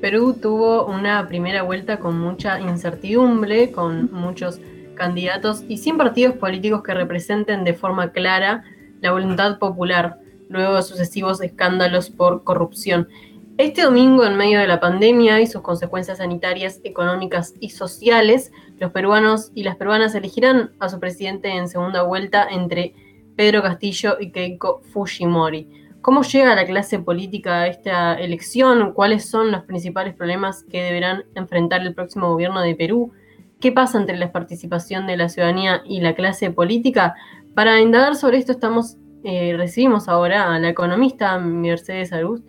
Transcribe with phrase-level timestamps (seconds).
[0.00, 4.60] Perú tuvo una primera vuelta con mucha incertidumbre, con muchos
[4.94, 8.64] candidatos y sin partidos políticos que representen de forma clara
[9.00, 10.18] la voluntad popular,
[10.48, 13.08] luego de sucesivos escándalos por corrupción.
[13.58, 18.92] Este domingo, en medio de la pandemia y sus consecuencias sanitarias, económicas y sociales, los
[18.92, 22.94] peruanos y las peruanas elegirán a su presidente en segunda vuelta entre
[23.36, 25.79] Pedro Castillo y Keiko Fujimori.
[26.02, 28.92] ¿Cómo llega la clase política a esta elección?
[28.94, 33.12] ¿Cuáles son los principales problemas que deberán enfrentar el próximo gobierno de Perú?
[33.60, 37.16] ¿Qué pasa entre la participación de la ciudadanía y la clase política?
[37.54, 42.40] Para indagar sobre esto estamos, eh, recibimos ahora a la economista Mercedes Arús,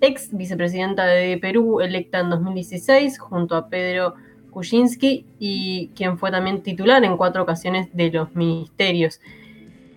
[0.00, 4.14] ex vicepresidenta de Perú, electa en 2016, junto a Pedro
[4.52, 9.20] Kuczynski, y quien fue también titular en cuatro ocasiones de los ministerios.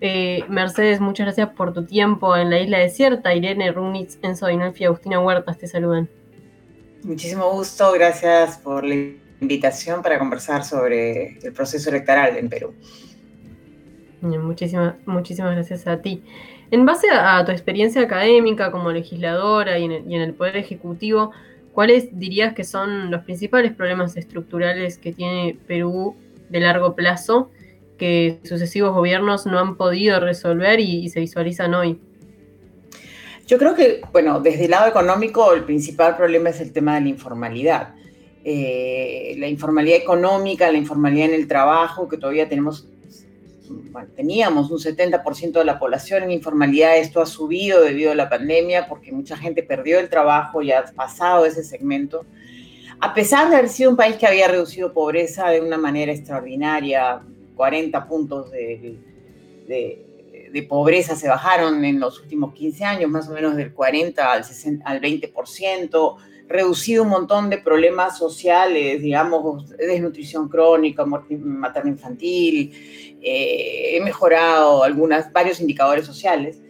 [0.00, 3.34] Eh, Mercedes, muchas gracias por tu tiempo en la isla desierta.
[3.34, 6.08] Irene Runitz, Enzo Dinolfi y Agustina Huertas te saludan.
[7.02, 8.94] Muchísimo gusto, gracias por la
[9.40, 12.74] invitación para conversar sobre el proceso electoral en Perú.
[14.20, 16.22] Muchísimas, muchísimas gracias a ti.
[16.70, 20.56] En base a, tu experiencia académica como legisladora y en, el, y en el Poder
[20.56, 21.30] Ejecutivo,
[21.72, 26.16] ¿cuáles dirías que son los principales problemas estructurales que tiene Perú
[26.48, 27.50] de largo plazo
[28.44, 31.98] sucesivos gobiernos no han podido resolver y, se visualizan hoy?
[33.46, 37.02] Yo creo que, bueno, desde el lado económico el principal problema es el tema de
[37.02, 37.94] la informalidad.
[38.44, 42.86] Eh, la informalidad económica, la informalidad en el trabajo, que todavía tenemos,
[44.16, 48.86] teníamos un 70% de la población en informalidad, esto ha subido debido a la pandemia
[48.86, 52.24] porque mucha gente perdió el trabajo y ha pasado ese segmento.
[53.00, 57.20] A pesar de haber sido un país que había reducido pobreza de una manera extraordinaria,
[57.54, 58.98] 40 puntos de,
[60.68, 64.88] pobreza se bajaron en los últimos 15 años, más o menos del 40 al, 60,
[64.88, 66.16] al 20%,
[66.48, 72.72] reducido un montón de problemas sociales, digamos, desnutrición crónica, materno infantil,
[73.22, 76.60] eh, he mejorado algunas, varios indicadores sociales.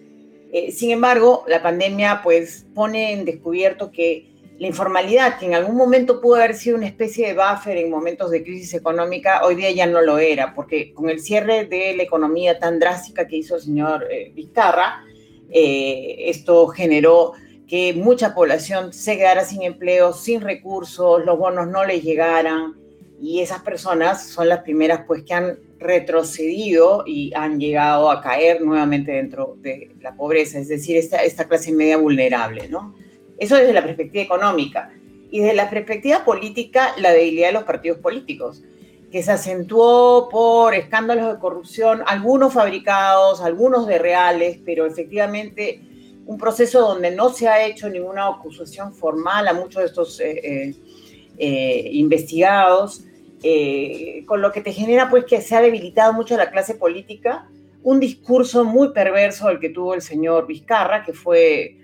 [0.52, 5.76] Eh, sin embargo, la pandemia pues pone en descubierto que la informalidad, que en algún
[5.76, 9.70] momento pudo haber sido una especie de buffer en momentos de crisis económica, hoy día
[9.72, 13.56] ya no lo era, porque con el cierre de la economía tan drástica que hizo
[13.56, 15.02] el señor eh, Vizcarra,
[15.50, 17.32] eh, esto generó
[17.66, 22.74] que mucha población se quedara sin empleo, sin recursos, los bonos no les llegaran,
[23.20, 28.62] y esas personas son las primeras pues que han retrocedido y han llegado a caer
[28.62, 32.94] nuevamente dentro de la pobreza, es decir, esta, esta clase media vulnerable, ¿no?
[33.38, 34.92] Eso desde la perspectiva económica.
[35.30, 38.62] Y desde la perspectiva política, la debilidad de los partidos políticos,
[39.10, 45.80] que se acentuó por escándalos de corrupción, algunos fabricados, algunos de reales, pero efectivamente
[46.26, 50.40] un proceso donde no se ha hecho ninguna acusación formal a muchos de estos eh,
[50.42, 50.74] eh,
[51.38, 53.04] eh, investigados,
[54.26, 57.46] con lo que te genera pues que se ha debilitado mucho la clase política,
[57.82, 61.76] un discurso muy perverso el que tuvo el señor Vizcarra, que fue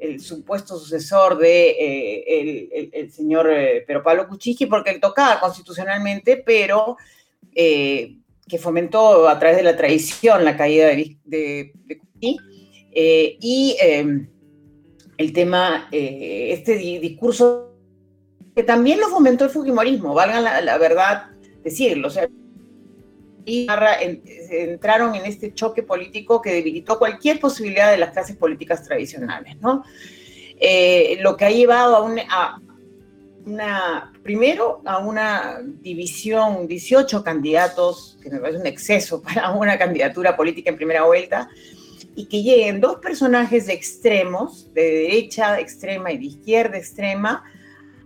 [0.00, 6.36] el supuesto sucesor de eh, el, señor eh, Pero Pablo Kuczynski, porque él tocaba constitucionalmente,
[6.44, 6.96] pero
[7.54, 8.16] eh,
[8.46, 11.72] que fomentó a través de la tradición la caída de, de,
[12.90, 14.28] y em,
[15.16, 17.76] el tema, este discurso
[18.54, 21.26] que también lo fomentó el Fujimorismo, valga la, la verdad
[21.62, 22.28] decirlo, o sea,
[23.48, 29.84] entraron en este choque político que debilitó cualquier posibilidad de las clases políticas tradicionales, ¿no?
[30.60, 32.60] Eh, lo que ha llevado a,
[33.46, 40.36] una, primero, a una división, 18 candidatos, que me parece un exceso para una candidatura
[40.36, 41.48] política en primera vuelta,
[42.14, 47.44] y que lleguen dos personajes extremos, de derecha extrema y de izquierda extrema,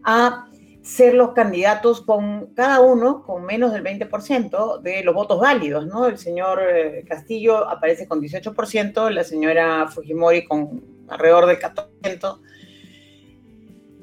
[0.05, 0.47] a
[0.83, 6.07] ser los candidatos con cada uno con menos del 20% de los votos válidos, ¿no?
[6.07, 12.41] El señor eh, Castillo aparece con 18%, la señora Fujimori con alrededor del 14%,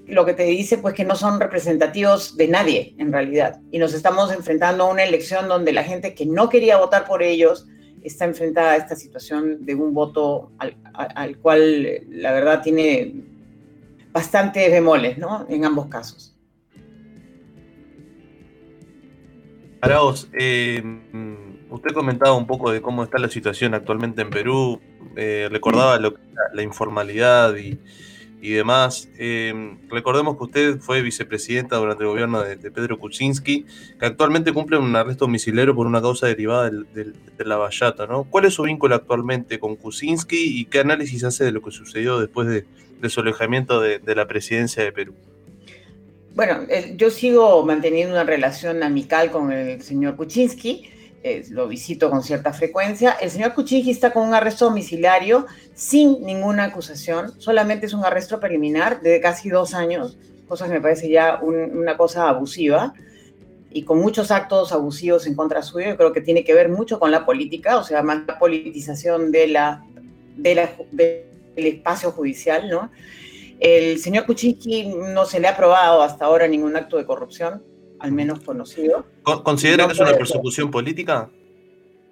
[0.08, 3.60] lo que te dice pues que no son representativos de nadie en realidad.
[3.72, 7.22] Y nos estamos enfrentando a una elección donde la gente que no quería votar por
[7.22, 7.68] ellos
[8.04, 13.14] está enfrentada a esta situación de un voto al, al cual la verdad tiene
[14.14, 15.46] bastantes bemoles, ¿no?
[15.50, 16.39] En ambos casos.
[19.82, 20.84] Araos, eh,
[21.70, 24.82] usted comentaba un poco de cómo está la situación actualmente en Perú,
[25.16, 26.22] eh, recordaba lo que
[26.54, 27.80] la informalidad y,
[28.42, 29.10] demás.
[29.18, 33.66] Eh, recordemos que usted fue vicepresidenta durante el gobierno de, Pedro Kuczynski,
[34.00, 38.06] que actualmente cumple un arresto domiciliario por una causa derivada de la vallata.
[38.08, 38.24] ¿no?
[38.24, 42.20] ¿Cuál es su vínculo actualmente con Kuczynski y qué análisis hace de lo que sucedió
[42.20, 42.66] después de,
[43.10, 45.16] su alejamiento de la presidencia de Perú?
[46.36, 50.90] Bueno, eh, yo sigo manteniendo una relación amical con el señor Kuczynski,
[51.22, 53.18] eh, lo visito con cierta frecuencia.
[53.20, 58.40] El señor Kuczynski está con un arresto domiciliario sin ninguna acusación, solamente es un arresto
[58.40, 60.18] preliminar de casi dos años,
[60.48, 62.94] cosa que me parece ya una cosa abusiva
[63.72, 65.90] y con muchos actos abusivos en contra suyo.
[65.90, 69.32] Yo creo que tiene que ver mucho con la política, o sea, más la politización
[69.32, 69.84] de la,
[70.38, 72.92] de la, del espacio judicial, ¿no?
[73.60, 77.62] El señor Kuczynski no se le ha aprobado hasta ahora ningún acto de corrupción,
[78.00, 79.06] al menos conocido.
[79.44, 81.30] ¿Considera que es una persecución política?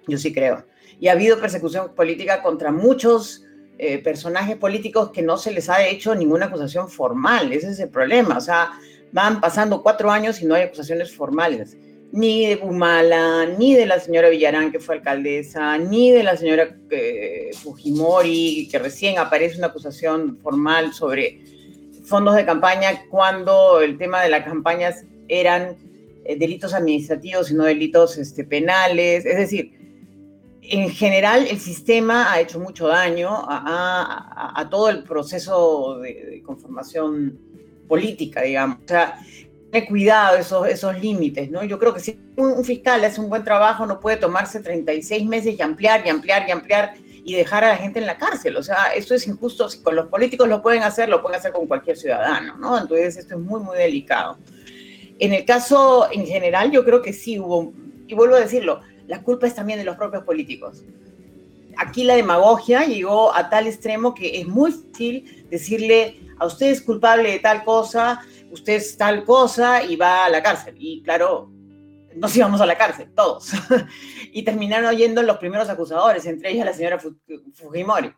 [0.06, 0.64] Yo sí creo.
[1.00, 3.44] Y ha habido persecución política contra muchos
[3.78, 7.52] eh, personajes políticos que no se les ha hecho ninguna acusación formal.
[7.52, 8.36] Ese es el problema.
[8.36, 8.72] O sea,
[9.12, 11.78] van pasando cuatro años y no hay acusaciones formales.
[12.10, 16.76] Ni de Bumala, ni de la señora Villarán, que fue alcaldesa, ni de la señora
[16.90, 21.44] eh, Fujimori, que recién aparece una acusación formal sobre
[22.04, 25.76] fondos de campaña cuando el tema de las campañas eran
[26.24, 29.26] eh, delitos administrativos y no delitos este, penales.
[29.26, 29.72] Es decir,
[30.62, 37.38] en general el sistema ha hecho mucho daño a, todo el proceso de, conformación
[37.88, 38.78] política, digamos.
[38.84, 39.18] O sea,
[39.70, 41.62] tener cuidado esos, esos límites, ¿no?
[41.64, 45.58] Yo creo que si un, fiscal hace un buen trabajo, no puede tomarse 36 meses
[45.58, 46.94] y ampliar y ampliar y ampliar
[47.24, 48.56] y dejar a la gente en la cárcel.
[48.56, 49.68] O sea, esto es injusto.
[49.68, 52.78] Si con los políticos lo pueden hacer, lo pueden hacer con cualquier ciudadano, ¿no?
[52.78, 54.38] Entonces, esto es muy, muy delicado.
[55.18, 57.72] En el caso en general, yo creo que sí hubo,
[58.06, 60.84] y vuelvo a decirlo, la culpa es también de los propios políticos.
[61.76, 66.82] Aquí la demagogia llegó a tal extremo que es muy fácil decirle a usted es
[66.82, 70.74] culpable de tal cosa, usted es tal cosa y va a la cárcel.
[70.78, 71.50] Y claro,
[72.14, 73.52] nos íbamos a la cárcel, todos.
[74.32, 76.98] y terminaron oyendo los primeros acusadores, entre ellas la señora
[77.54, 78.12] Fujimori.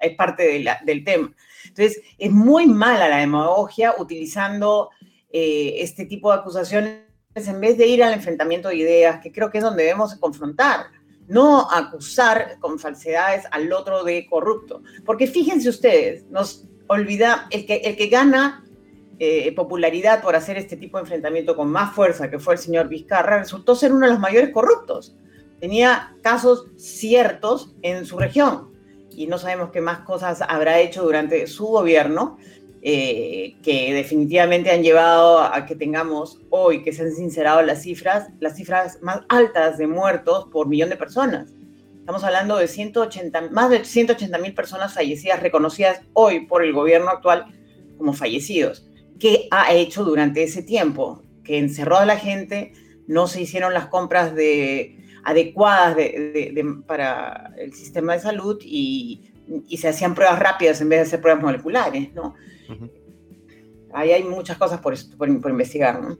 [0.00, 1.32] Es parte del tema.
[1.64, 4.90] Entonces, es muy mala la demagogia utilizando
[5.30, 7.02] eh, este tipo de acusaciones
[7.34, 10.86] en vez de ir al enfrentamiento de ideas, que creo que es donde debemos confrontar,
[11.28, 14.82] no acusar con falsedades al otro de corrupto.
[15.04, 18.64] Porque fíjense ustedes, nos olvida, el que, el que gana
[19.18, 22.88] eh, popularidad por hacer este tipo de enfrentamiento con más fuerza, que fue el señor
[22.88, 25.14] Vizcarra, resultó ser uno de los mayores corruptos.
[25.60, 28.72] Tenía casos ciertos en su región
[29.16, 32.38] y no sabemos qué más cosas habrá hecho durante su gobierno,
[32.82, 38.30] eh, que definitivamente han llevado a que tengamos hoy, que se han sincerado las cifras,
[38.40, 41.52] las cifras más altas de muertos por millón de personas.
[42.00, 47.10] Estamos hablando de 180, más de 180 mil personas fallecidas reconocidas hoy por el gobierno
[47.10, 47.46] actual
[47.96, 48.88] como fallecidos.
[49.22, 51.22] ¿Qué ha hecho durante ese tiempo?
[51.44, 52.72] Que encerró a la gente,
[53.06, 55.96] no se hicieron las compras de, adecuadas
[56.88, 59.30] para el sistema de salud y,
[59.68, 62.34] y, se hacían pruebas rápidas en vez de hacer pruebas moleculares, ¿no?
[63.94, 66.18] Ahí hay muchas cosas por, por, investigar, ¿no?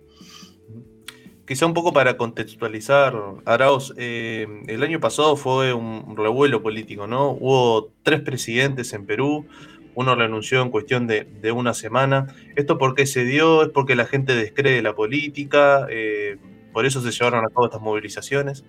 [1.44, 7.32] Quizá un poco para contextualizar, Arauz, eh, el año pasado fue un revuelo político, ¿no?
[7.32, 9.44] Hubo tres presidentes en Perú,
[9.94, 12.34] uno renunció en cuestión de, una semana.
[12.56, 13.62] ¿Esto por qué se dio?
[13.62, 15.86] ¿Es porque la gente descree la política?
[15.90, 16.38] Eh,
[16.72, 18.64] ¿Por eso se llevaron a cabo estas movilizaciones?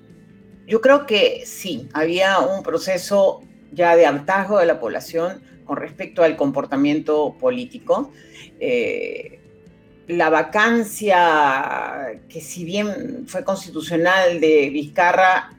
[0.68, 3.42] Yo creo que sí, había un proceso
[3.72, 8.12] ya de hartazgo de la población con respecto al comportamiento político.
[8.60, 9.40] Eh,
[10.08, 15.52] la vacancia, que si bien fue constitucional de Vizcarra,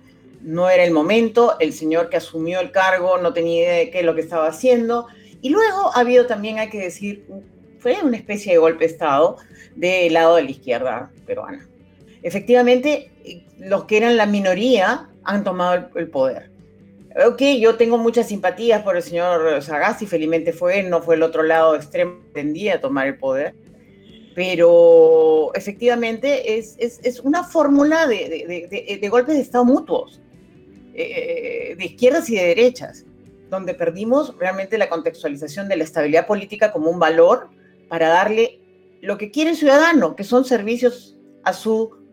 [0.43, 4.01] no era el momento, el señor que asumió el cargo no tenía idea de qué
[4.01, 5.07] es lo que estaba haciendo,
[5.45, 7.27] y luego ha habido también, hay que decir,
[7.79, 9.37] fue una especie de golpe de Estado
[9.77, 11.69] del lado de la izquierda peruana.
[12.23, 13.13] Efectivamente,
[13.59, 16.55] los que eran la minoría han tomado el poder
[17.27, 21.23] ok, yo tengo muchas simpatías por el señor Sagasti, felizmente fue él, no fue el
[21.23, 23.55] otro lado extremo que tendía a tomar el poder,
[24.35, 30.21] pero efectivamente es, es, una fórmula de, de, de, golpes de Estado mutuos,
[30.95, 33.05] eh, de izquierdas y de derechas,
[33.55, 37.49] donde perdimos realmente la contextualización de la estabilidad política como un valor
[37.89, 38.61] para darle
[39.01, 42.05] lo que quiere el ciudadano, que son servicios a su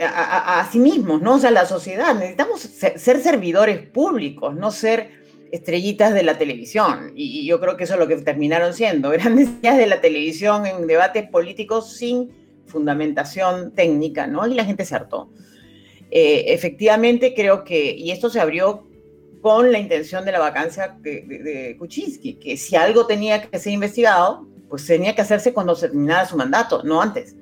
[0.00, 1.34] a, sí mismos, ¿no?
[1.34, 2.14] O sea, la sociedad.
[2.14, 5.10] Necesitamos ser, servidores públicos, no ser
[5.50, 7.12] estrellitas de la televisión.
[7.14, 10.66] Y, yo creo que eso es lo que terminaron siendo, grandes estrellas de la televisión
[10.66, 12.30] en debates políticos sin
[12.66, 14.46] fundamentación técnica, ¿no?
[14.46, 15.30] Y la gente se hartó.
[16.10, 18.87] Eh, efectivamente, creo que, y esto se abrió
[19.40, 23.72] con la intención de la vacancia de, de Kuczynski, que si algo tenía que ser
[23.72, 27.34] investigado, pues tenía que hacerse cuando se terminara su mandato, no antes.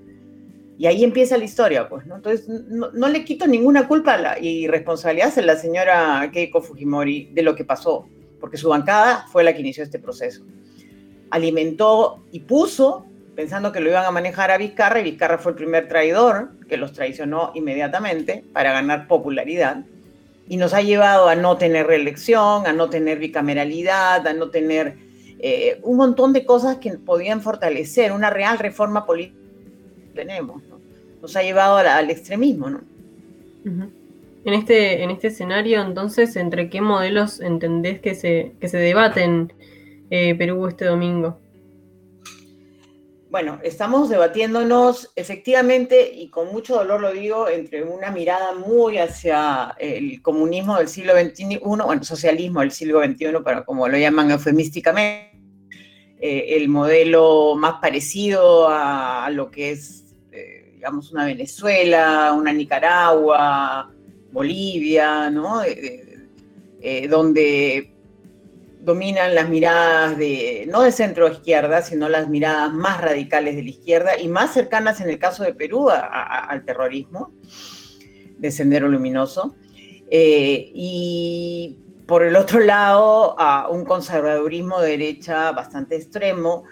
[0.78, 2.16] Y ahí empieza la historia, pues, ¿no?
[2.16, 7.54] Entonces, no, le quito ninguna culpa y responsabilidad a la señora Keiko Fujimori de lo
[7.56, 8.06] que pasó,
[8.40, 10.44] porque su bancada fue la que inició este proceso.
[11.30, 15.56] Alimentó y puso pensando que lo iban a manejar a Vizcarra y Vizcarra fue el
[15.56, 19.84] primer traidor que los traicionó inmediatamente para ganar popularidad
[20.48, 24.96] y nos ha llevado a no tener reelección, a no tener bicameralidad, a no tener
[25.38, 29.38] eh, un montón de cosas que podían fortalecer una real reforma política
[30.14, 30.62] que tenemos.
[31.20, 32.70] Nos ha llevado al, extremismo.
[32.70, 32.80] ¿no?
[33.64, 39.52] En este, en este escenario, entonces, ¿entre qué modelos entendés que se, que se debaten
[40.10, 41.38] eh, Perú este domingo?
[43.28, 49.74] Bueno, estamos debatiéndonos efectivamente, y con mucho dolor lo digo, entre una mirada muy hacia
[49.78, 55.32] el comunismo del siglo XXI, bueno, socialismo del siglo XXI, para como lo llaman eufemísticamente,
[56.20, 63.90] eh, el modelo más parecido a, lo que es, eh, digamos, una Venezuela, una Nicaragua,
[64.30, 65.62] Bolivia, ¿no?
[65.64, 67.95] Eh, donde
[68.86, 73.70] dominan las miradas de, no de centro izquierda, sino las miradas más radicales de la
[73.70, 77.32] izquierda y más cercanas en el caso de Perú al terrorismo
[78.38, 79.56] de Sendero Luminoso.
[80.08, 86.62] Eh, y por el otro lado, a un conservadurismo de derecha bastante extremo,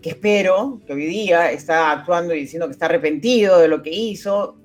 [0.00, 3.90] que espero que hoy día está actuando y diciendo que está arrepentido de lo que
[3.90, 4.56] hizo.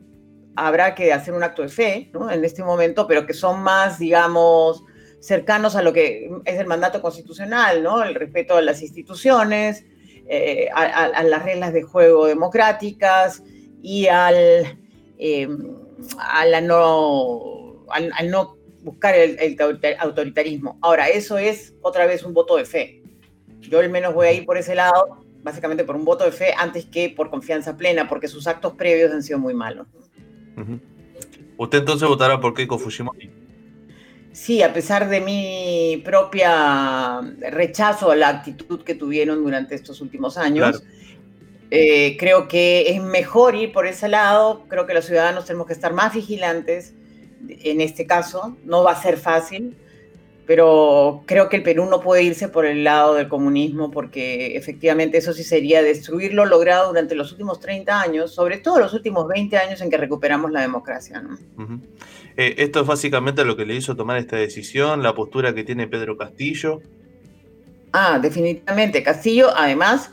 [0.55, 4.83] Habrá que hacer un acto de fe en este momento, pero que son más, digamos,
[5.21, 8.03] cercanos a lo que es el mandato constitucional, ¿no?
[8.03, 9.85] El respeto a las instituciones,
[10.27, 13.43] eh, a, las reglas de juego democráticas
[13.81, 14.77] y al,
[15.17, 15.47] eh,
[16.63, 19.57] no, al, no buscar el,
[19.99, 20.79] autoritarismo.
[20.81, 23.03] Ahora, eso es otra vez un voto de fe.
[23.59, 26.53] Yo al menos voy a ir por ese lado, básicamente por un voto de fe,
[26.57, 29.87] antes que por confianza plena, porque sus actos previos han sido muy malos.
[31.57, 33.40] ¿Usted entonces votará por Keiko Fujimori?
[34.33, 40.37] Sí, a pesar de mi propia rechazo a la actitud que tuvieron durante estos últimos
[40.37, 40.83] años,
[41.69, 44.65] eh, creo que es mejor ir por ese lado.
[44.69, 46.93] Creo que los ciudadanos tenemos que estar más vigilantes
[47.49, 48.57] en este caso.
[48.63, 49.77] No va a ser fácil,
[50.45, 55.17] pero creo que el Perú no puede irse por el lado del comunismo porque efectivamente
[55.17, 59.27] eso sí sería destruir lo logrado durante los últimos 30 años, sobre todo los últimos
[59.27, 61.21] 20 años en que recuperamos la democracia.
[61.21, 61.37] ¿no?
[62.37, 65.87] Eh, esto es básicamente lo que le hizo tomar esta decisión, la postura que tiene
[65.87, 66.81] Pedro Castillo.
[67.93, 69.03] Ah, definitivamente.
[69.03, 70.11] Castillo, además,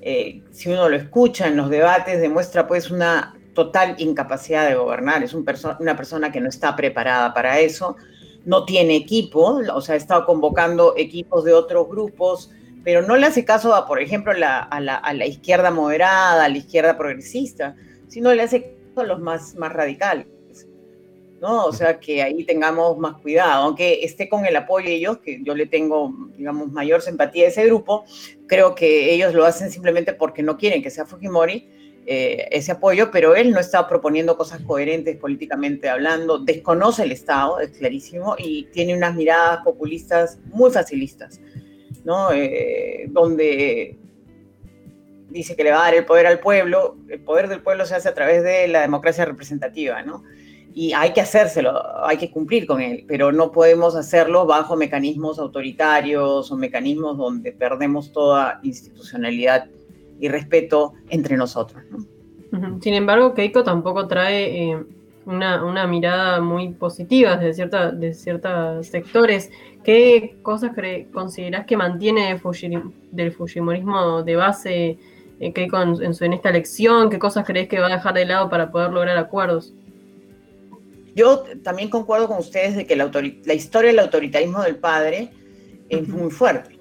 [0.00, 5.22] eh, si uno lo escucha en los debates, demuestra pues una total incapacidad de gobernar.
[5.22, 7.96] Es una persona que no está preparada para eso,
[8.44, 12.50] no tiene equipo, o sea, ha estado convocando equipos de otros grupos,
[12.84, 16.96] pero no le hace caso, a, por ejemplo, a, la, izquierda moderada, a la izquierda
[16.96, 17.76] progresista,
[18.08, 20.26] sino le hace caso a los más, más radicales.
[21.40, 21.64] ¿no?
[21.64, 25.40] O sea, que ahí tengamos más cuidado, aunque esté con el apoyo de ellos, que
[25.42, 28.04] yo le tengo, digamos, mayor simpatía a ese grupo,
[28.46, 31.68] creo que ellos lo hacen simplemente porque no quieren que sea Fujimori
[32.06, 37.60] eh, ese apoyo, pero él no está proponiendo cosas coherentes políticamente hablando, desconoce el Estado,
[37.60, 41.40] es clarísimo, y tiene unas miradas populistas muy facilistas,
[42.04, 42.32] ¿no?
[42.32, 43.98] Eh, donde
[45.30, 47.94] dice que le va a dar el poder al pueblo, el poder del pueblo se
[47.94, 50.22] hace a través de la democracia representativa, ¿no?
[50.74, 55.38] y hay que hacérselo, hay que cumplir con él, pero no podemos hacerlo bajo mecanismos
[55.38, 59.68] autoritarios o mecanismos donde perdemos toda institucionalidad
[60.22, 61.82] y respeto entre nosotros.
[62.80, 64.84] Sin embargo, Keiko tampoco trae eh,
[65.26, 69.50] una, mirada muy positiva desde cierta, de ciertos sectores.
[69.82, 70.70] ¿Qué cosas
[71.12, 72.40] considerás que mantiene
[73.10, 74.98] del Fujimorismo de base
[75.40, 77.10] eh, Keiko en, en esta elección?
[77.10, 79.74] ¿Qué cosas crees que va a dejar de lado para poder lograr acuerdos?
[81.14, 85.30] Yo también concuerdo con ustedes de que la, historia del autoritarismo del padre
[85.88, 86.78] es muy fuerte.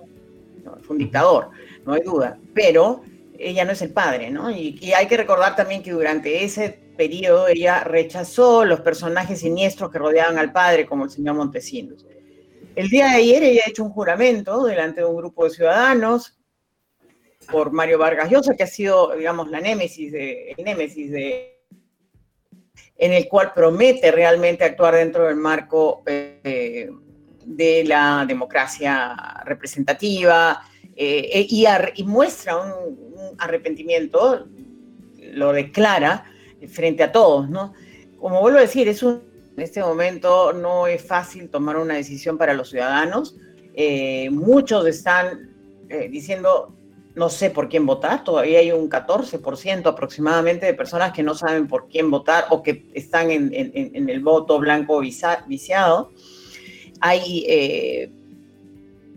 [0.82, 1.50] Fue un dictador,
[1.86, 2.38] no hay duda.
[2.54, 3.02] Pero
[3.42, 4.52] ella no es el padre, ¿no?
[4.52, 10.00] Y, hay que recordar también que durante ese periodo ella rechazó los personajes siniestros que
[10.00, 12.06] rodeaban al padre, como el señor Montesinos.
[12.76, 16.38] El día de ayer ella ha hecho un juramento delante de un grupo de ciudadanos
[17.52, 21.58] por Mario Vargas Llosa, que ha sido, digamos, la némesis de, el némesis de
[22.98, 26.90] en el cual promete realmente actuar dentro del marco eh,
[27.44, 30.62] de la democracia representativa
[30.96, 34.48] eh, y, muestra un, arrepentimiento,
[35.34, 36.26] lo declara
[36.68, 37.74] frente a todos, ¿no?
[38.20, 39.22] Como vuelvo a decir, es en
[39.58, 43.36] este momento no es fácil tomar una decisión para los ciudadanos.
[43.74, 45.50] Eh, muchos están
[46.10, 46.74] diciendo
[47.16, 51.68] no sé por quién votar, todavía hay un 14% aproximadamente de personas que no saben
[51.68, 56.12] por quién votar o que están en, el voto blanco viciado.
[57.02, 58.12] Hay, eh,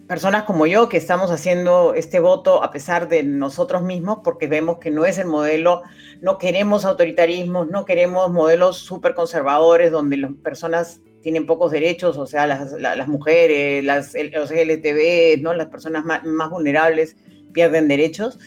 [0.07, 4.79] personas como yo que estamos haciendo este voto a pesar de nosotros mismos porque vemos
[4.79, 5.83] que no es el modelo,
[6.21, 12.27] no queremos autoritarismos, no queremos modelos súper conservadores donde las personas tienen pocos derechos, o
[12.27, 15.55] sea, las, mujeres, las, los LTV, ¿no?
[15.55, 17.17] las personas más vulnerables
[17.55, 18.39] pierden derechos.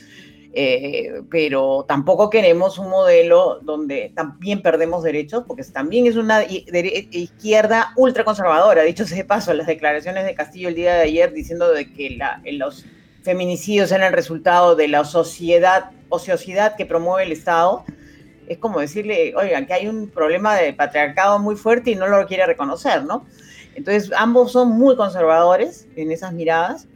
[0.60, 7.94] Eh, pero tampoco queremos un modelo donde también perdemos derechos, porque también es una izquierda
[7.96, 8.82] ultraconservadora.
[8.82, 12.18] Dicho sea de paso, las declaraciones de Castillo el día de ayer diciendo de que
[12.54, 12.86] los
[13.22, 17.86] feminicidios eran el resultado de la sociedad, ociosidad que promueve el Estado,
[18.48, 22.26] es como decirle, oigan, que hay un problema de patriarcado muy fuerte y no lo
[22.26, 23.28] quiere reconocer, ¿no?
[23.76, 26.88] Entonces, ambos son muy conservadores en esas miradas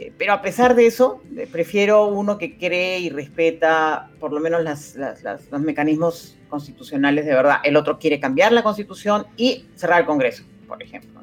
[0.00, 4.38] eh, pero a pesar de eso, eh, prefiero uno que cree y respeta por lo
[4.38, 7.56] menos los mecanismos constitucionales de verdad.
[7.64, 11.20] El otro quiere cambiar la constitución y cerrar el Congreso, por ejemplo.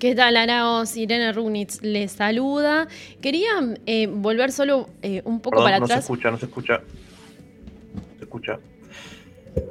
[0.00, 0.96] ¿Qué tal, Araos?
[0.96, 2.88] Irene Runitz les saluda.
[3.20, 3.50] Quería
[3.86, 4.88] eh, volver solo
[5.22, 5.90] un poco para atrás.
[5.90, 6.80] No se escucha, no se escucha.
[8.18, 8.58] Se escucha.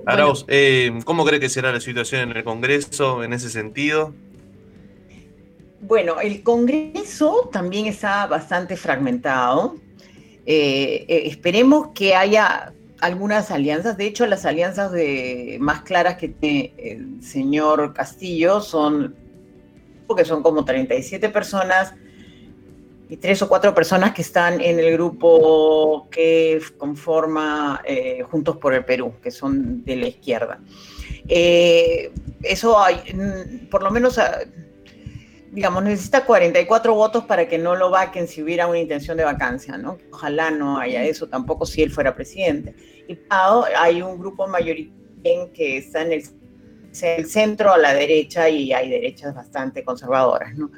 [0.05, 0.45] Araos,
[1.03, 4.13] ¿cómo cree que será la situación en el Congreso en ese sentido?
[5.79, 9.75] Bueno, el Congreso también está bastante fragmentado.
[10.45, 13.95] Eh, eh, esperemos que haya algunas alianzas.
[13.95, 19.15] De hecho, las alianzas de, más claras que tiene el señor Castillo son,
[20.07, 21.93] porque son como 37 personas
[23.09, 28.73] y tres o cuatro personas que están en el grupo que conforma eh, Juntos por
[28.73, 30.59] el Perú, que son de la izquierda.
[31.29, 34.19] eso hay, mm, por lo menos
[35.57, 39.75] digamos, necesita 44 votos para que no lo vaquen si hubiera una intención de vacancia,
[39.75, 39.97] ¿no?
[40.11, 42.75] Ojalá no haya eso tampoco si él fuera presidente.
[43.07, 43.17] Y
[43.75, 49.33] hay un grupo mayoritario que está en el, centro a la derecha y hay derechas
[49.33, 50.69] bastante conservadoras, ¿no?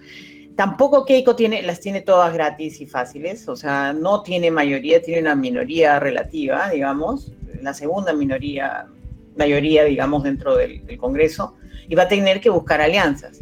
[0.55, 5.19] Tampoco Keiko tiene, las tiene todas gratis y fáciles, o sea, no tiene mayoría, tiene
[5.19, 8.87] una minoría relativa, digamos, la segunda minoría,
[9.35, 11.57] mayoría, digamos, dentro del, del Congreso,
[11.89, 13.42] y va a tener que buscar alianzas.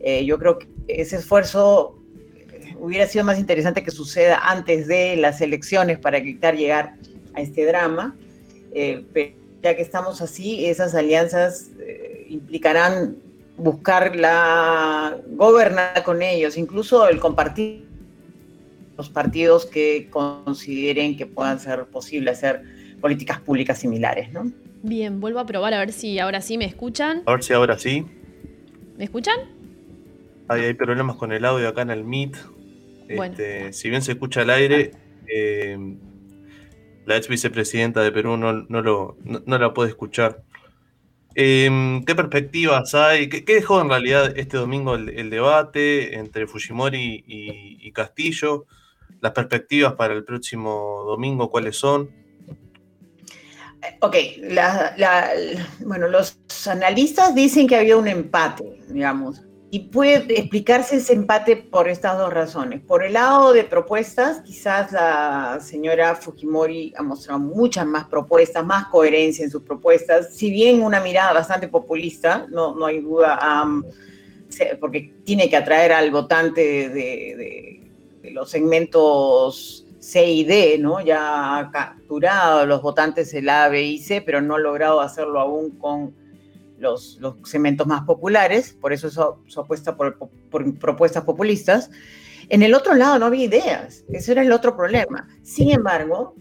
[0.00, 1.98] Eh, yo creo que ese esfuerzo
[2.34, 6.94] eh, hubiera sido más interesante que suceda antes de las elecciones para evitar llegar
[7.34, 8.16] a este drama.
[8.72, 11.70] Eh, pero ya que estamos así, esas alianzas
[12.28, 13.16] implicarán
[13.56, 17.86] buscar la gobernar con ellos, incluso el compartir
[18.96, 22.62] los partidos que consideren que puedan ser posible hacer
[23.00, 24.50] políticas públicas similares, ¿no?
[24.82, 27.22] Bien, vuelvo a probar a ver si ahora sí me escuchan.
[27.26, 28.06] A ver si ahora sí.
[28.96, 29.57] ¿Me escuchan?
[30.48, 32.36] Hay, problemas con el audio acá en el Meet.
[33.08, 34.92] Este, si bien se escucha al aire,
[35.26, 35.78] eh,
[37.06, 40.42] la ex vicepresidenta de Perú no, lo, la puede escuchar.
[41.34, 43.28] Em, ¿Qué perspectivas hay?
[43.28, 48.66] ¿Qué, dejó en realidad este domingo el, debate entre Fujimori y, Castillo?
[49.20, 52.10] ¿Las perspectivas para el próximo domingo cuáles son?
[54.00, 54.16] Ok,
[55.80, 59.47] bueno, los analistas dicen que había un empate, digamos.
[59.70, 62.80] Y puede explicarse ese empate por estas dos razones.
[62.80, 68.86] Por el lado de propuestas, quizás la señora Fujimori ha mostrado muchas más propuestas, más
[68.86, 73.38] coherencia en sus propuestas, si bien una mirada bastante populista, no, no hay duda,
[74.80, 77.90] porque tiene que atraer al votante de,
[78.32, 81.00] los segmentos C y D, ¿no?
[81.00, 85.00] Ya ha capturado a los votantes del A, B y C, pero no ha logrado
[85.00, 86.14] hacerlo aún con
[86.78, 90.18] los, los segmentos más populares, por eso eso, apuesta por,
[90.78, 91.90] propuestas populistas.
[92.48, 95.28] En el otro lado no había ideas, ese era el otro problema.
[95.42, 96.34] Sin embargo,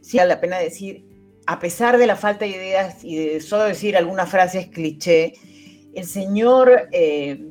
[0.00, 1.04] sí vale la pena decir,
[1.46, 5.34] a pesar de la falta de ideas y de solo decir algunas frases cliché,
[5.94, 7.44] el señor eh,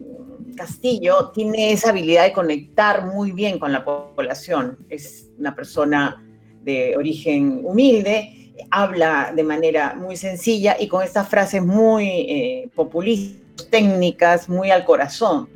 [0.56, 4.78] Castillo tiene esa habilidad de conectar muy bien con la población.
[4.90, 6.26] Es una persona
[6.64, 8.38] de origen humilde,
[8.72, 14.86] habla de manera muy sencilla y con estas frases muy eh, populistas, técnicas, muy al
[14.86, 15.50] corazón.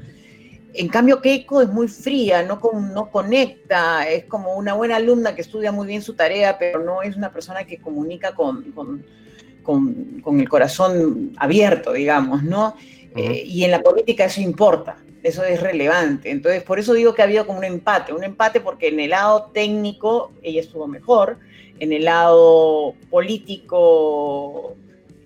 [0.74, 2.60] En cambio, Keiko es muy fría, no,
[2.94, 7.04] no conecta, es como una buena alumna que estudia muy bien su tarea, pero no
[7.04, 12.76] es una persona que comunica con, con, el corazón abierto, digamos, ¿no?
[13.16, 16.32] Eh, y en la política eso importa, eso es relevante.
[16.32, 19.12] Entonces, por eso digo que ha habido como un empate, un empate porque en el
[19.12, 21.38] lado técnico ella estuvo mejor,
[21.80, 24.76] en el lado político,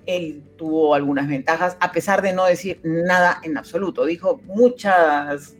[0.05, 4.05] él tuvo algunas ventajas, a pesar de no decir nada en absoluto.
[4.05, 5.55] Dijo muchas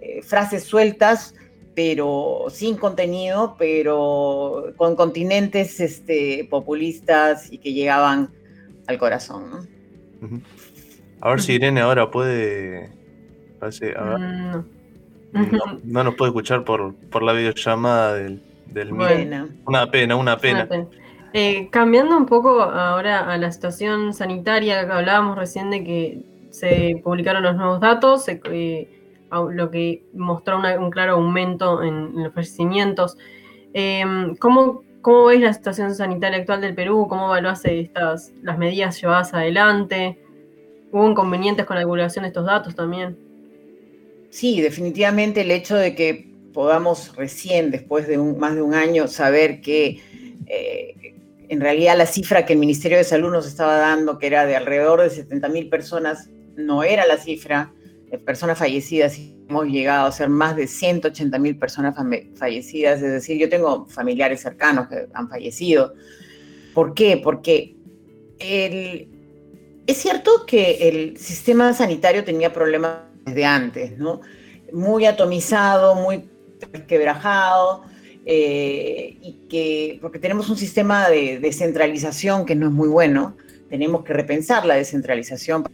[0.00, 1.34] eh, frases sueltas,
[1.74, 8.30] pero sin contenido, pero con continentes este, populistas y que llegaban
[8.86, 9.68] al corazón.
[11.20, 12.90] A ver si Irene ahora puede...
[13.60, 14.18] A ver.
[15.32, 18.42] Mm, no, nos puede escuchar por, por la videollamada del,
[18.72, 20.68] del Una pena, una pena.
[21.34, 27.00] Eh, cambiando un poco ahora a la situación sanitaria, que hablábamos recién de que se
[27.02, 28.88] publicaron los nuevos datos, eh,
[29.30, 33.16] lo que mostró un claro aumento en, los fallecimientos.
[33.72, 37.06] Em, ¿cómo, ¿Cómo veis la situación sanitaria actual del Perú?
[37.08, 40.18] ¿Cómo evaluás estas, las medidas llevadas adelante?
[40.92, 43.16] ¿Hubo inconvenientes con la divulgación de estos datos también?
[44.28, 49.60] Sí, definitivamente el hecho de que podamos recién, después de más de un año, saber
[49.60, 50.00] que
[50.46, 51.14] eh,
[51.48, 54.56] en realidad la cifra que el Ministerio de Salud nos estaba dando, que era de
[54.56, 57.72] alrededor de 70 mil personas, no era la cifra
[58.10, 59.18] de personas fallecidas.
[59.48, 61.94] Hemos llegado a ser más de 180 mil personas
[62.34, 63.02] fallecidas.
[63.02, 65.94] Es decir, yo tengo familiares cercanos que han fallecido.
[66.74, 67.20] ¿Por qué?
[67.22, 67.76] Porque
[68.38, 69.08] el,
[69.86, 74.20] es cierto que el sistema sanitario tenía problemas desde antes, ¿no?
[74.72, 76.30] Muy atomizado, muy
[76.86, 77.84] quebrajado,
[78.24, 83.36] eh, y que, porque tenemos un sistema de descentralización que no es muy bueno,
[83.68, 85.64] tenemos que repensar la descentralización.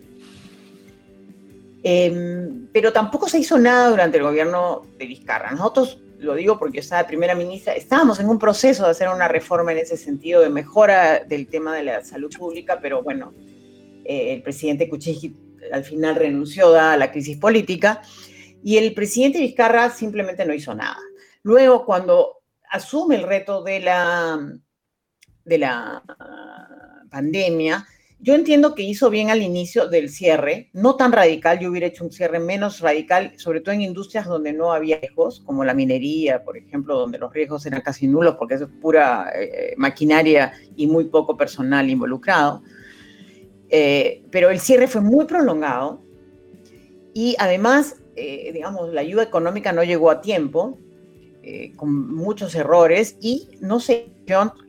[1.83, 5.51] Em, pero tampoco se hizo nada durante el gobierno de Vizcarra.
[5.53, 9.29] Nosotros, lo digo porque yo estaba primera ministra, estábamos en un proceso de hacer una
[9.29, 13.33] reforma en ese sentido de mejora del tema de la salud pública, pero bueno,
[14.05, 15.35] eh, el presidente Kuczynski
[15.73, 18.01] al final renunció a la crisis política
[18.63, 20.99] y el presidente Vizcarra simplemente no hizo nada.
[21.43, 24.53] Luego, cuando asume el reto de la,
[25.45, 26.03] de la
[27.11, 27.87] pandemia,
[28.21, 32.05] yo entiendo que hizo bien al inicio del cierre, no tan radical, yo hubiera hecho
[32.05, 36.43] un cierre menos radical, sobre todo en industrias donde no había riesgos, como la minería,
[36.43, 40.89] por ejemplo, donde los riesgos eran casi nulos porque eso es pura eh, maquinaria y
[40.89, 42.63] muy poco personal involucrado.
[43.71, 46.03] Eh, pero el cierre fue muy prolongado
[47.15, 50.79] y además, eh, digamos, la ayuda económica no llegó a tiempo,
[51.43, 54.11] eh, con muchos errores y no se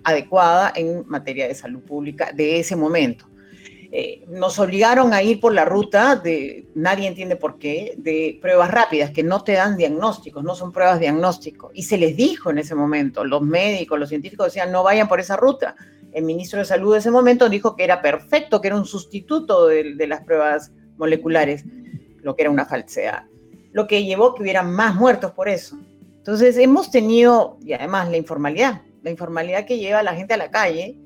[0.03, 3.25] adecuada en materia de salud pública de ese momento.
[4.27, 9.09] nos obligaron a ir por la ruta de, nadie entiende por qué, de pruebas rápidas
[9.11, 11.71] que no te dan diagnósticos, no son pruebas diagnósticos.
[11.73, 15.19] Y se les dijo en ese momento, los médicos, los científicos decían, no vayan por
[15.19, 15.75] esa ruta
[16.11, 19.67] el ministro de Salud de ese momento dijo que era perfecto, que era un sustituto
[19.67, 21.63] de, las pruebas moleculares,
[22.21, 23.25] lo que era una falsedad.
[23.71, 25.77] Lo que llevó a que hubiera más muertos por eso.
[26.17, 30.37] Entonces hemos tenido, y además la informalidad, la informalidad que lleva a la gente a
[30.37, 30.97] la calle,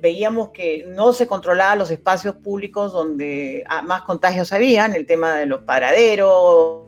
[0.00, 5.36] veíamos que no se controlaban los espacios públicos donde ah, más contagios habían, el tema
[5.36, 6.86] de los paraderos,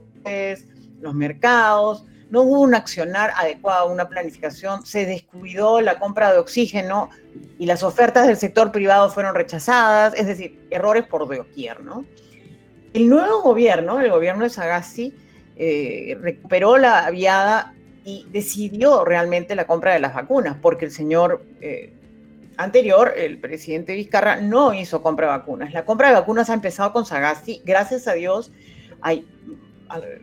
[1.01, 7.11] los mercados, no hubo un accionar adecuado, una planificación, se descuidó la compra de oxígeno
[7.59, 12.05] y las ofertas del sector privado fueron rechazadas, es decir, errores por doquier, ¿no?
[12.93, 15.15] El nuevo gobierno, el gobierno de Sagasti,
[15.57, 17.75] eh, recuperó la aviada
[18.05, 21.93] y decidió realmente la compra de las vacunas, porque el señor eh,
[22.57, 25.73] anterior, el presidente Vizcarra, no hizo compra de vacunas.
[25.73, 28.51] La compra de vacunas ha empezado con Sagasti, gracias a Dios
[29.03, 29.27] hay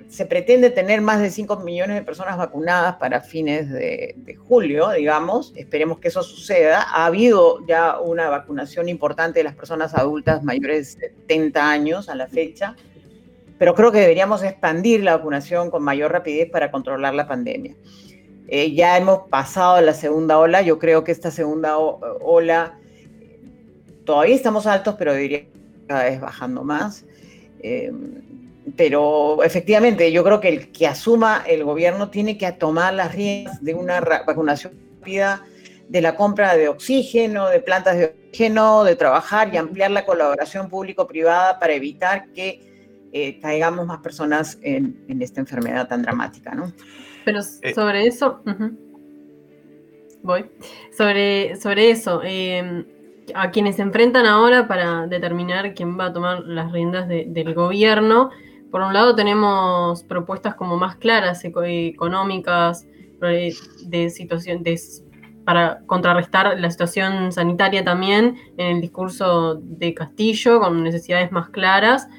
[0.10, 5.54] se pretende tener más de 5 millones de personas vacunadas para fines de, julio, digamos.
[5.56, 6.84] Esperemos que eso suceda.
[6.84, 12.16] Ha habido ya una vacunación importante de las personas adultas mayores de 70 años a
[12.16, 12.76] la fecha,
[13.58, 17.76] pero creo que deberíamos expandir la vacunación con mayor rapidez para controlar la pandemia.
[18.48, 20.62] Eh, ya hemos pasado la segunda ola.
[20.62, 22.78] Yo creo que esta segunda ola
[24.06, 25.46] todavía estamos altos, pero diría
[25.88, 27.06] cada vez bajando más.
[27.62, 27.92] Eh,
[28.76, 33.64] pero efectivamente, yo creo que el que asuma el gobierno tiene que tomar las riendas
[33.64, 35.46] de una vacunación rápida,
[35.88, 40.70] de la compra de oxígeno, de plantas de oxígeno, de trabajar y ampliar la colaboración
[40.70, 46.74] público-privada para evitar que eh, caigamos más personas en, esta enfermedad tan dramática, ¿no?
[47.24, 47.74] Pero eh.
[47.74, 48.42] sobre eso,
[50.24, 50.46] voy,
[50.96, 52.86] sobre, sobre eso, em,
[53.34, 58.30] a quienes se enfrentan ahora para determinar quién va a tomar las riendas del gobierno,
[58.72, 62.86] por un lado tenemos propuestas como más claras económicas
[63.20, 64.64] de situación
[65.46, 72.10] para contrarrestar la situación sanitaria también en el discurso de Castillo con necesidades más claras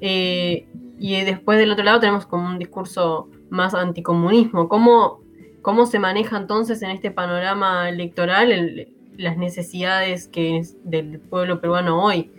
[0.00, 0.66] eh,
[0.98, 4.68] y después del otro lado tenemos como un discurso más anticomunismo.
[4.68, 5.22] ¿Cómo,
[5.62, 12.30] cómo se maneja entonces en este panorama electoral las necesidades que del pueblo peruano hoy?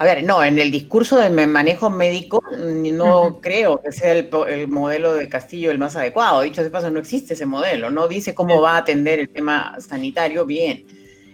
[0.00, 5.12] A ver, no, en el discurso de manejo médico no creo que sea el, modelo
[5.12, 6.40] de Castillo el más adecuado.
[6.40, 9.76] Dicho de paso, no existe ese modelo, no dice cómo va a atender el tema
[9.78, 10.86] sanitario bien.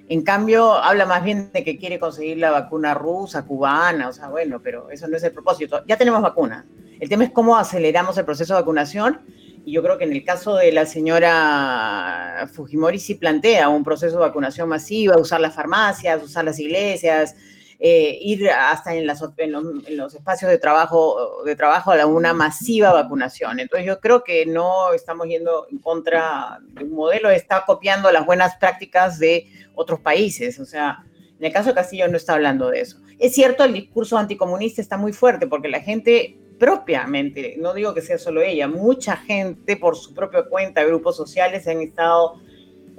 [0.08, 4.30] En cambio, habla más bien de que quiere conseguir la vacuna rusa, cubana, o sea,
[4.30, 5.84] bueno, pero eso no es el propósito.
[5.86, 6.66] Ya tenemos vacuna.
[6.98, 9.20] El tema es cómo aceleramos el proceso de vacunación
[9.64, 14.16] y yo creo que en el caso de la señora Fujimori sí plantea un proceso
[14.16, 17.36] de vacunación masiva, usar las farmacias, usar las iglesias,
[17.78, 19.52] eh, ir hasta en, las, en,
[19.96, 23.60] los, espacios de trabajo, de trabajo a una masiva vacunación.
[23.60, 28.24] Entonces yo creo que no estamos yendo en contra de un modelo, está copiando las
[28.24, 30.58] buenas prácticas de otros países.
[30.58, 31.04] O sea,
[31.38, 32.98] en el caso de Castillo no está hablando de eso.
[33.18, 38.00] Es cierto, el discurso anticomunista está muy fuerte porque la gente propiamente, no digo que
[38.00, 42.40] sea solo ella, mucha gente por su propia cuenta, grupos sociales han estado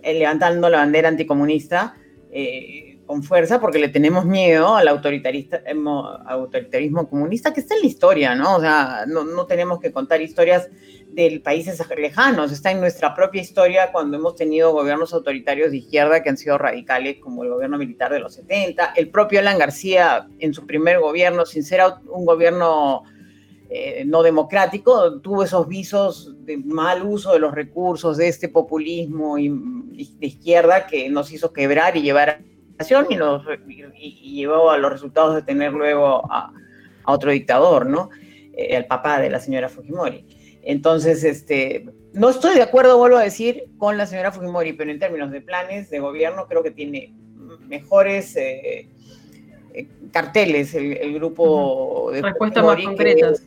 [0.03, 1.95] eh, levantando la bandera anticomunista
[2.31, 8.35] eh, con fuerza porque le tenemos miedo al autoritarismo comunista que está en la historia,
[8.35, 8.57] ¿no?
[8.57, 10.69] O sea, no, tenemos que contar historias
[11.09, 16.21] de países lejanos, está en nuestra propia historia cuando hemos tenido gobiernos autoritarios de izquierda
[16.21, 20.27] que han sido radicales, como el gobierno militar de los 70, el propio Alan García
[20.39, 23.03] en su primer gobierno, sin ser un gobierno
[23.69, 29.37] eh, no democrático, tuvo esos visos de mal uso de los recursos, de este populismo
[29.37, 32.39] de izquierda que nos hizo quebrar y llevar a
[33.95, 36.53] y, llevó a los resultados de tener luego a,
[37.05, 38.09] otro dictador, ¿no?
[38.53, 40.25] Eh, al papá de la señora Fujimori.
[40.61, 44.99] Entonces, este, no estoy de acuerdo, vuelvo a decir, con la señora Fujimori, pero en
[44.99, 47.13] términos de planes de gobierno creo que tiene
[47.61, 48.89] mejores eh,
[50.11, 53.43] carteles el, grupo de Respuestas más concretas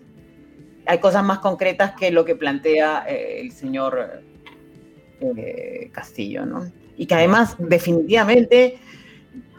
[0.91, 4.23] hay cosas más concretas que lo que plantea eh, el señor
[5.21, 6.71] eh, Castillo, ¿no?
[6.97, 8.79] Y que además definitivamente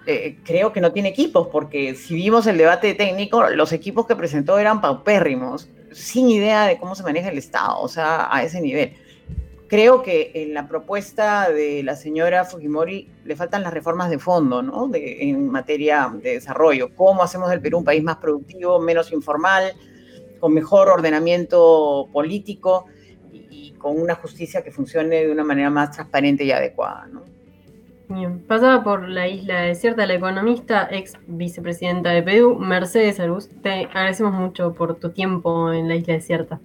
[0.06, 4.16] eh, creo que no tiene equipos, porque si vimos el debate técnico, los equipos que
[4.16, 8.62] presentó eran paupérrimos, sin idea de cómo se maneja el Estado, o sea, a ese
[8.62, 8.94] nivel.
[9.68, 14.62] Creo que en la propuesta de la señora Fujimori le faltan las reformas de fondo,
[14.62, 14.90] ¿no?
[14.94, 16.94] en materia de desarrollo.
[16.96, 19.74] ¿Cómo hacemos del Perú un país más productivo, menos informal,
[20.42, 22.88] con mejor ordenamiento político
[23.32, 27.08] y, con una justicia que funcione de una manera más transparente y adecuada.
[27.08, 27.24] ¿no?
[28.13, 28.39] Bien.
[28.47, 33.50] Pasaba por la isla desierta la economista, ex vicepresidenta de Perú, Mercedes Arús.
[33.62, 36.60] Te agradecemos mucho por tu tiempo en la isla desierta.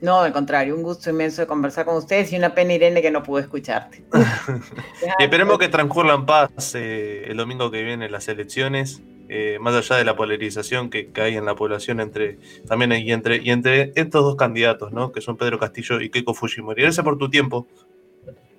[0.00, 3.10] No, al contrario, un gusto inmenso de conversar con ustedes y una pena, Irene, que
[3.10, 4.04] no pude escucharte.
[5.18, 9.74] y esperemos que transcurra en paz eh, el domingo que viene las elecciones eh, más
[9.74, 13.92] allá de la polarización que, hay en la población entre también y entre, y entre
[13.96, 15.10] estos dos candidatos, ¿no?
[15.10, 16.82] que son Pedro Castillo y Keiko Fujimori.
[16.82, 17.66] Gracias por tu tiempo.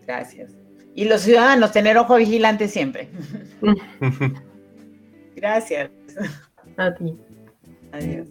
[0.06, 0.67] Gracias.
[0.98, 3.08] Y los ciudadanos, tener ojo vigilante siempre.
[5.36, 5.92] Gracias.
[6.76, 7.16] A ti.
[7.92, 8.26] Adiós.